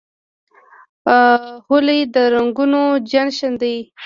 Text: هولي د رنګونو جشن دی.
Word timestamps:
هولي 1.65 1.99
د 2.13 2.15
رنګونو 2.33 2.81
جشن 3.09 3.51
دی. 3.61 3.75